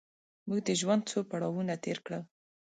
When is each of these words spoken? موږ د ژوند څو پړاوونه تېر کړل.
موږ 0.47 0.59
د 0.67 0.69
ژوند 0.79 1.01
څو 1.09 1.19
پړاوونه 1.29 1.73
تېر 1.83 1.97
کړل. 2.05 2.21